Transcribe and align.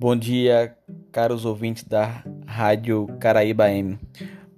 Bom 0.00 0.14
dia, 0.14 0.76
caros 1.10 1.44
ouvintes 1.44 1.82
da 1.82 2.22
Rádio 2.46 3.08
Caraíba 3.18 3.68
M. 3.68 3.98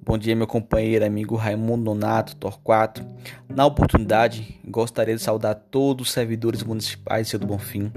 Bom 0.04 0.18
dia, 0.18 0.36
meu 0.36 0.46
companheiro 0.46 1.02
amigo 1.02 1.34
Raimundo 1.34 1.82
Nonato 1.82 2.36
Torquato. 2.36 3.02
Na 3.48 3.64
oportunidade, 3.64 4.60
gostaria 4.68 5.16
de 5.16 5.22
saudar 5.22 5.54
todos 5.54 6.08
os 6.08 6.12
servidores 6.12 6.62
municipais 6.62 7.26
de 7.26 7.30
Seu 7.30 7.38
do 7.38 7.46
Bonfim 7.46 7.90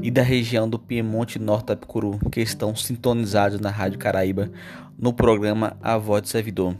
e 0.00 0.12
da 0.12 0.22
região 0.22 0.70
do 0.70 0.78
Piemonte 0.78 1.40
Norte 1.40 1.66
da 1.66 1.76
Picuru 1.76 2.20
que 2.30 2.40
estão 2.40 2.76
sintonizados 2.76 3.58
na 3.58 3.68
Rádio 3.68 3.98
Caraíba 3.98 4.48
no 4.96 5.12
programa 5.12 5.76
A 5.82 5.98
Voz 5.98 6.22
do 6.22 6.28
Servidor. 6.28 6.76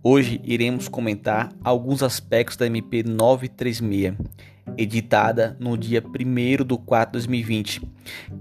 Hoje 0.00 0.40
iremos 0.44 0.86
comentar 0.86 1.50
alguns 1.64 2.04
aspectos 2.04 2.56
da 2.56 2.66
MP 2.66 3.02
936, 3.02 4.14
editada 4.76 5.56
no 5.58 5.76
dia 5.76 6.02
1 6.02 6.64
de 6.64 6.76
4 6.76 7.12
de 7.12 7.26
2020, 7.26 7.82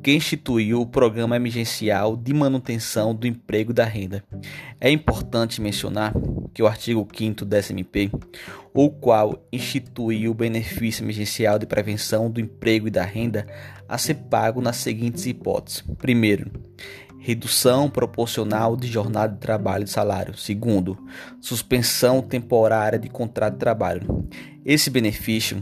que 0.02 0.14
instituiu 0.14 0.82
o 0.82 0.86
Programa 0.86 1.36
Emergencial 1.36 2.16
de 2.16 2.34
Manutenção 2.34 3.14
do 3.14 3.28
Emprego 3.28 3.72
e 3.72 3.74
da 3.74 3.86
Renda. 3.86 4.24
É 4.80 4.90
importante 4.90 5.62
mencionar 5.62 6.14
que 6.54 6.62
o 6.62 6.68
artigo 6.68 7.08
5 7.12 7.44
dessa 7.46 7.74
MP, 7.74 8.12
o 8.74 8.90
qual 8.90 9.44
instituiu 9.52 10.32
o 10.32 10.36
benefício 10.36 11.04
emergencial 11.04 11.58
de 11.58 11.66
prevenção 11.66 12.30
do 12.30 12.40
emprego 12.40 12.88
e 12.88 12.92
da 12.92 13.04
renda 13.04 13.48
a 13.88 13.98
ser 13.98 14.16
pago 14.16 14.62
nas 14.62 14.78
seguintes 14.78 15.26
hipóteses. 15.26 15.84
Primeiro, 15.98 16.52
redução 17.24 17.90
proporcional 17.90 18.76
de 18.76 18.86
jornada 18.86 19.34
de 19.34 19.40
trabalho 19.40 19.86
e 19.86 19.90
salário. 19.90 20.38
Segundo, 20.38 20.98
suspensão 21.40 22.22
temporária 22.22 23.00
de 23.00 23.08
contrato 23.08 23.54
de 23.54 23.60
trabalho. 23.60 24.28
Esse 24.66 24.90
benefício 24.90 25.62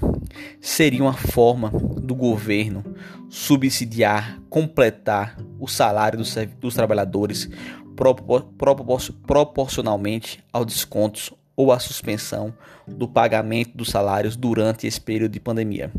seria 0.59 1.03
uma 1.03 1.13
forma 1.13 1.69
do 1.69 2.15
governo 2.15 2.83
subsidiar, 3.29 4.39
completar 4.49 5.37
o 5.59 5.67
salário 5.67 6.17
dos, 6.17 6.35
dos 6.59 6.73
trabalhadores 6.73 7.47
propor, 7.95 8.41
propor, 8.57 8.99
proporcionalmente 9.27 10.43
aos 10.51 10.65
descontos 10.65 11.31
ou 11.55 11.71
à 11.71 11.77
suspensão 11.77 12.51
do 12.87 13.07
pagamento 13.07 13.77
dos 13.77 13.89
salários 13.89 14.35
durante 14.35 14.87
esse 14.87 14.99
período 14.99 15.33
de 15.33 15.39
pandemia. 15.39 15.91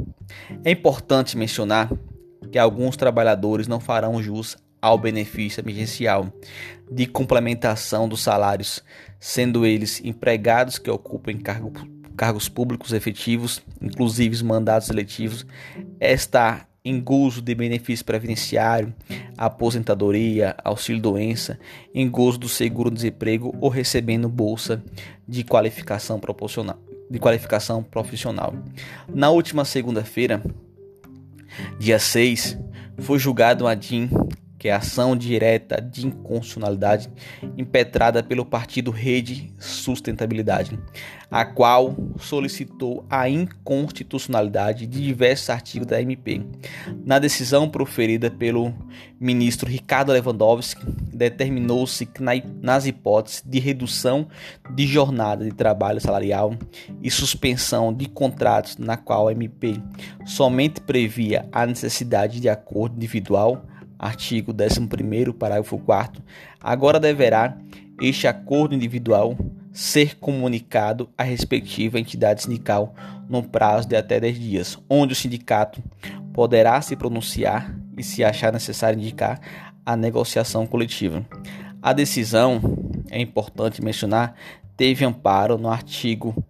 É 0.64 0.72
importante 0.72 1.36
mencionar 1.36 1.88
que 2.50 2.58
alguns 2.58 2.96
trabalhadores 2.96 3.68
não 3.68 3.78
farão 3.78 4.20
jus 4.20 4.56
ao 4.82 4.98
benefício 4.98 5.60
emergencial 5.60 6.32
de 6.90 7.06
complementação 7.06 8.08
dos 8.08 8.20
salários, 8.20 8.82
sendo 9.20 9.64
eles 9.64 10.04
empregados 10.04 10.76
que 10.76 10.90
ocupem 10.90 11.38
cargo, 11.38 11.72
cargos 12.16 12.48
públicos 12.48 12.92
efetivos, 12.92 13.62
inclusive 13.80 14.42
mandatos 14.42 14.90
eletivos, 14.90 15.46
estar 16.00 16.68
em 16.84 17.00
gozo 17.00 17.40
de 17.40 17.54
benefício 17.54 18.04
previdenciário, 18.04 18.92
aposentadoria, 19.38 20.56
auxílio-doença, 20.64 21.58
em 21.94 22.10
gozo 22.10 22.38
do 22.38 22.48
seguro-desemprego 22.48 23.56
ou 23.60 23.70
recebendo 23.70 24.28
bolsa 24.28 24.82
de 25.26 25.44
qualificação 25.44 26.18
proporcional, 26.18 26.78
de 27.08 27.20
qualificação 27.20 27.84
profissional. 27.84 28.52
Na 29.08 29.30
última 29.30 29.64
segunda-feira, 29.64 30.42
dia 31.78 32.00
6, 32.00 32.58
foi 32.98 33.18
julgado 33.18 33.66
a 33.66 33.74
DIN 33.74 34.10
que 34.62 34.68
é 34.68 34.72
a 34.72 34.76
ação 34.76 35.16
direta 35.16 35.82
de 35.82 36.06
inconstitucionalidade 36.06 37.10
impetrada 37.58 38.22
pelo 38.22 38.46
partido 38.46 38.92
Rede 38.92 39.52
Sustentabilidade, 39.58 40.78
a 41.28 41.44
qual 41.44 41.96
solicitou 42.20 43.04
a 43.10 43.28
inconstitucionalidade 43.28 44.86
de 44.86 45.02
diversos 45.02 45.50
artigos 45.50 45.88
da 45.88 46.00
MP. 46.00 46.46
Na 47.04 47.18
decisão 47.18 47.68
proferida 47.68 48.30
pelo 48.30 48.72
ministro 49.18 49.68
Ricardo 49.68 50.12
Lewandowski, 50.12 50.86
determinou-se 51.12 52.06
que 52.06 52.22
nas 52.22 52.86
hipóteses 52.86 53.42
de 53.44 53.58
redução 53.58 54.28
de 54.76 54.86
jornada 54.86 55.44
de 55.44 55.50
trabalho 55.50 56.00
salarial 56.00 56.54
e 57.02 57.10
suspensão 57.10 57.92
de 57.92 58.08
contratos 58.08 58.76
na 58.76 58.96
qual 58.96 59.26
a 59.26 59.32
MP 59.32 59.74
somente 60.24 60.80
previa 60.80 61.48
a 61.50 61.66
necessidade 61.66 62.38
de 62.38 62.48
acordo 62.48 62.94
individual 62.94 63.66
artigo 64.02 64.52
11 64.52 65.32
parágrafo 65.32 65.78
4 65.78 66.20
agora 66.60 66.98
deverá 66.98 67.56
este 68.00 68.26
acordo 68.26 68.74
individual 68.74 69.36
ser 69.72 70.16
comunicado 70.18 71.08
à 71.16 71.22
respectiva 71.22 72.00
entidade 72.00 72.42
sindical 72.42 72.94
no 73.28 73.42
prazo 73.42 73.88
de 73.88 73.96
até 73.96 74.20
10 74.20 74.38
dias, 74.38 74.78
onde 74.90 75.12
o 75.12 75.16
sindicato 75.16 75.82
poderá 76.32 76.80
se 76.82 76.96
pronunciar 76.96 77.74
e, 77.96 78.02
se 78.02 78.22
achar 78.22 78.52
necessário, 78.52 78.98
indicar 78.98 79.40
a 79.86 79.96
negociação 79.96 80.66
coletiva. 80.66 81.24
A 81.80 81.92
decisão, 81.92 82.60
é 83.10 83.20
importante 83.20 83.82
mencionar, 83.82 84.34
teve 84.76 85.04
amparo 85.04 85.56
no 85.56 85.70
artigo 85.70 86.44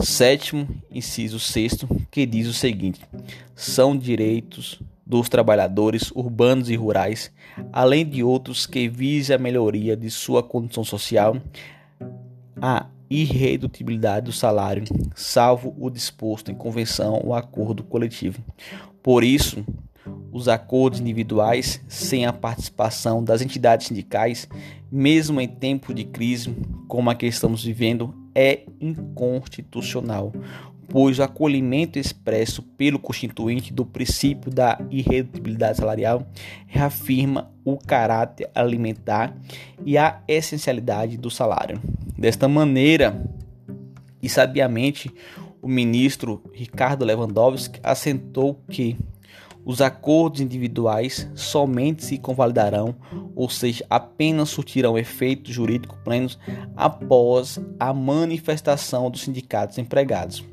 7, 0.00 0.66
inciso 0.90 1.38
6, 1.38 1.84
que 2.10 2.24
diz 2.24 2.46
o 2.46 2.52
seguinte: 2.52 3.00
são 3.54 3.96
direitos 3.96 4.80
dos 5.06 5.28
trabalhadores 5.28 6.10
urbanos 6.12 6.70
e 6.70 6.76
rurais, 6.76 7.30
além 7.72 8.06
de 8.06 8.22
outros 8.22 8.66
que 8.66 8.88
visem 8.88 9.36
a 9.36 9.38
melhoria 9.38 9.96
de 9.96 10.10
sua 10.10 10.42
condição 10.42 10.82
social, 10.82 11.36
a 12.60 12.86
irredutibilidade 13.10 14.26
do 14.26 14.32
salário, 14.32 14.84
salvo 15.14 15.74
o 15.78 15.90
disposto 15.90 16.50
em 16.50 16.54
convenção 16.54 17.20
ou 17.22 17.34
acordo 17.34 17.84
coletivo. 17.84 18.42
Por 19.02 19.22
isso, 19.22 19.64
os 20.32 20.48
acordos 20.48 21.00
individuais 21.00 21.80
sem 21.88 22.26
a 22.26 22.32
participação 22.32 23.22
das 23.22 23.42
entidades 23.42 23.86
sindicais, 23.86 24.48
mesmo 24.90 25.40
em 25.40 25.48
tempo 25.48 25.94
de 25.94 26.04
crise 26.04 26.54
como 26.88 27.10
a 27.10 27.14
que 27.14 27.26
estamos 27.26 27.62
vivendo, 27.64 28.14
é 28.34 28.62
inconstitucional, 28.80 30.32
pois 30.88 31.18
o 31.18 31.22
acolhimento 31.22 31.98
expresso 31.98 32.62
pelo 32.62 32.98
constituinte 32.98 33.72
do 33.72 33.84
princípio 33.84 34.50
da 34.50 34.78
irredutibilidade 34.90 35.78
salarial 35.78 36.26
reafirma 36.66 37.50
o 37.64 37.76
caráter 37.76 38.50
alimentar 38.54 39.36
e 39.84 39.96
a 39.96 40.20
essencialidade 40.28 41.16
do 41.16 41.30
salário. 41.30 41.80
Desta 42.18 42.48
maneira, 42.48 43.24
e 44.22 44.28
sabiamente, 44.28 45.12
o 45.60 45.68
ministro 45.68 46.42
Ricardo 46.52 47.04
Lewandowski 47.04 47.80
assentou 47.82 48.60
que 48.70 48.96
os 49.64 49.80
acordos 49.80 50.40
individuais 50.40 51.26
somente 51.34 52.04
se 52.04 52.18
convalidarão, 52.18 52.94
ou 53.34 53.48
seja, 53.48 53.84
apenas 53.88 54.50
surtirão 54.50 54.98
efeito 54.98 55.50
jurídico 55.50 55.98
plenos 56.04 56.38
após 56.76 57.58
a 57.80 57.92
manifestação 57.94 59.10
dos 59.10 59.22
sindicatos 59.22 59.78
empregados. 59.78 60.44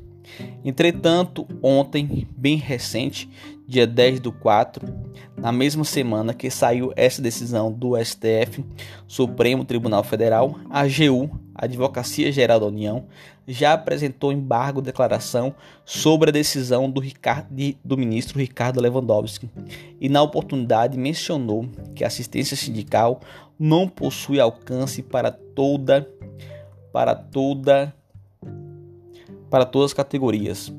Entretanto, 0.64 1.46
ontem, 1.62 2.26
bem 2.36 2.56
recente, 2.56 3.28
dia 3.66 3.86
10 3.86 4.20
do 4.20 4.32
4, 4.32 4.86
na 5.36 5.50
mesma 5.50 5.84
semana 5.84 6.34
que 6.34 6.50
saiu 6.50 6.92
essa 6.94 7.22
decisão 7.22 7.72
do 7.72 7.96
STF, 7.96 8.64
Supremo 9.06 9.64
Tribunal 9.64 10.04
Federal, 10.04 10.58
a 10.70 10.80
AGU, 10.80 11.30
Advocacia 11.54 12.30
Geral 12.30 12.60
da 12.60 12.66
União, 12.66 13.06
já 13.46 13.72
apresentou 13.72 14.32
embargo 14.32 14.80
de 14.80 14.86
declaração 14.86 15.54
sobre 15.84 16.30
a 16.30 16.32
decisão 16.32 16.90
do, 16.90 17.00
Ricardo, 17.00 17.48
do 17.84 17.96
ministro 17.96 18.38
Ricardo 18.38 18.80
Lewandowski. 18.80 19.50
E, 20.00 20.08
na 20.08 20.22
oportunidade, 20.22 20.96
mencionou 20.96 21.68
que 21.94 22.04
a 22.04 22.06
assistência 22.06 22.56
sindical 22.56 23.20
não 23.58 23.88
possui 23.88 24.38
alcance 24.38 25.02
para 25.02 25.30
toda 25.30 26.08
para 26.92 27.14
toda 27.14 27.94
para 29.52 29.66
todas 29.66 29.90
as 29.90 29.92
categorias 29.94 30.72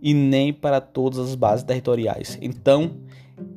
e 0.00 0.14
nem 0.14 0.50
para 0.50 0.80
todas 0.80 1.18
as 1.18 1.34
bases 1.34 1.62
territoriais. 1.62 2.38
Então, 2.40 2.92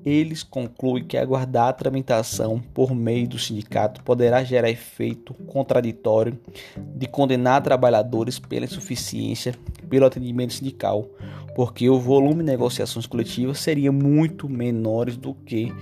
eles 0.03 0.43
concluem 0.43 1.05
que 1.05 1.17
aguardar 1.17 1.69
a 1.69 1.73
tramitação 1.73 2.61
por 2.73 2.93
meio 2.93 3.29
do 3.29 3.39
sindicato 3.39 4.03
poderá 4.03 4.43
gerar 4.43 4.69
efeito 4.69 5.33
contraditório 5.47 6.37
de 6.75 7.07
condenar 7.07 7.63
trabalhadores 7.63 8.39
pela 8.39 8.65
insuficiência 8.65 9.55
pelo 9.89 10.05
atendimento 10.05 10.53
sindical, 10.53 11.07
porque 11.55 11.89
o 11.89 11.97
volume 11.97 12.39
de 12.39 12.43
negociações 12.43 13.05
coletivas 13.05 13.57
seria 13.57 13.91
muito 13.91 14.49
menores 14.49 15.15
do 15.15 15.33
que 15.33 15.73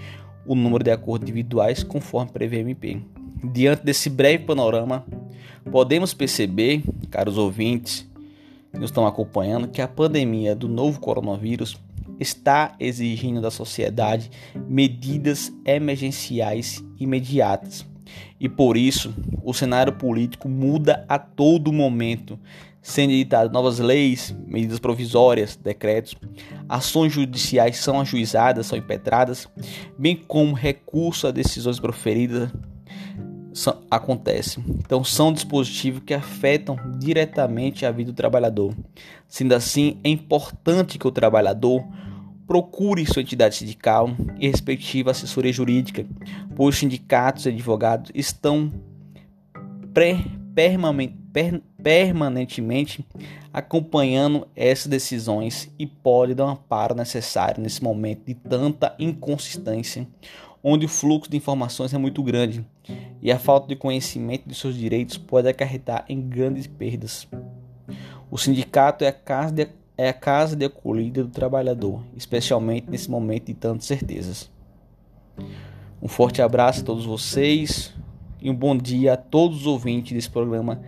o 0.46 0.54
número 0.54 0.84
de 0.84 0.92
acordos 0.92 1.28
individuais 1.28 1.82
conforme 1.82 2.32
prevê 2.32 2.58
a 2.58 2.62
MP. 2.62 3.02
Diante 3.44 3.84
desse 3.84 4.12
breve 4.12 4.46
panorama, 4.46 5.06
podemos 5.72 6.14
perceber, 6.14 6.84
caros 7.10 7.38
ouvintes, 7.38 8.09
nos 8.74 8.90
estão 8.90 9.08
acompanhando 9.08 9.68
que 9.68 9.82
a 9.82 9.88
pandemia 9.88 10.56
do 10.56 10.68
novo 10.68 11.00
coronavírus 11.00 11.78
está 12.20 12.76
exigindo 12.80 13.42
da 13.42 13.50
sociedade 13.50 14.30
medidas 14.68 15.52
emergenciais 15.66 16.84
imediatas, 17.00 17.86
E 18.40 18.50
por 18.50 18.76
isso, 18.76 19.14
o 19.44 19.54
cenário 19.54 19.94
político 19.94 20.50
muda 20.50 21.06
a 21.08 21.20
todo 21.20 21.72
momento, 21.72 22.40
sendo 22.82 23.12
editadas 23.12 23.52
novas 23.52 23.80
leis, 23.80 24.36
medidas 24.48 24.80
provisórias, 24.80 25.56
decretos, 25.56 26.16
ações 26.68 27.14
judiciais 27.14 27.78
são 27.78 28.00
ajuizadas, 28.00 28.66
são 28.66 28.78
impetradas, 28.78 29.48
bem 29.98 30.16
como 30.16 30.54
recurso 30.54 31.28
a 31.28 31.32
decisões 31.32 31.80
proferidas 31.80 32.50
acontece. 33.90 34.64
Então, 34.68 35.04
são 35.04 35.34
dispositivos 35.34 36.02
que 36.06 36.14
afetam 36.14 36.78
diretamente 36.98 37.86
a 37.86 37.92
vida 37.92 38.12
do 38.12 38.16
trabalhador. 38.16 38.74
Sendo 39.28 39.54
assim, 39.54 40.00
é 40.04 40.10
importante 40.10 40.98
que 40.98 41.08
o 41.08 41.12
trabalhador 41.12 41.84
procure 42.48 43.06
sua 43.06 43.22
entidade 43.22 43.56
sindical 43.56 44.10
e 44.40 44.48
respectiva 44.48 45.12
assessoria 45.12 45.54
jurídica, 45.54 46.06
pois 46.56 46.76
os 46.76 46.80
sindicatos 46.80 47.46
e 47.46 47.50
advogados 47.50 48.12
estão 48.16 48.72
permanentemente 51.84 53.06
acompanhando 53.54 54.48
essas 54.56 54.88
decisões 54.88 55.72
e 55.78 55.86
pode 55.86 56.34
dar 56.34 56.46
um 56.46 56.50
amparo 56.50 56.96
necessário 56.96 57.62
nesse 57.62 57.84
momento 57.84 58.26
de 58.26 58.34
tanta 58.34 58.96
inconsistência, 58.98 60.08
onde 60.64 60.86
o 60.86 60.90
fluxo 60.90 61.30
de 61.30 61.38
informações 61.38 61.94
é 61.94 61.98
muito 61.98 62.22
grande 62.22 62.66
e 63.22 63.32
a 63.32 63.40
falta 63.40 63.68
de 63.68 63.76
conhecimento 63.76 64.48
de 64.48 64.56
seus 64.56 64.76
direitos 64.76 65.18
pode 65.18 65.48
acarretar 65.48 66.06
em 66.10 66.22
grandes 66.22 66.68
perdas. 66.68 67.28
O 68.30 68.38
sindicato 68.38 69.04
é 69.04 69.08
a 69.08 69.14
casa 69.14 69.54
de, 69.54 69.68
é 69.98 70.10
a 70.10 70.14
casa 70.14 70.56
de 70.56 70.66
acolhida 70.66 71.24
do 71.24 71.30
trabalhador, 71.30 72.04
especialmente 72.16 72.90
nesse 72.90 73.10
momento 73.10 73.46
de 73.46 73.54
tantas 73.54 73.86
certezas. 73.86 74.50
Um 76.02 76.08
forte 76.08 76.42
abraço 76.42 76.82
a 76.82 76.86
todos 76.86 77.06
vocês 77.06 77.94
e 78.42 78.50
um 78.50 78.56
bom 78.56 78.78
dia 78.78 79.14
a 79.14 79.18
todos 79.18 79.62
os 79.62 79.66
ouvintes 79.68 80.14
desse 80.14 80.30
programa 80.30 80.82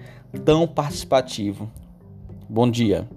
tão 0.45 0.67
participativo. 0.67 1.69
Bom 2.47 2.69
dia. 2.69 3.07